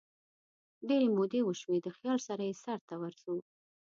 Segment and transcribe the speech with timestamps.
[0.87, 3.35] ډیري مودې وشوي دخیال سره یې سرته ورځو